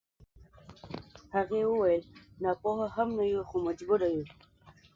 [1.35, 2.09] هغې وويل نه
[2.43, 4.23] ناپوهه هم نه يو خو مجبور يو.